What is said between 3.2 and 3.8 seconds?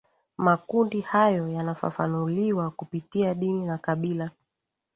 dini na